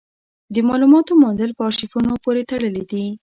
[0.53, 3.05] د مالوماتو موندل په ارشیفونو پورې تړلي وو.